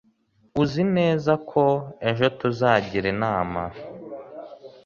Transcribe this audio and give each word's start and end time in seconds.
Uzi 0.61 0.83
neza 0.97 1.31
ko 1.49 1.63
ejo 2.09 2.25
tuzagira 2.39 3.07
inama? 3.15 3.61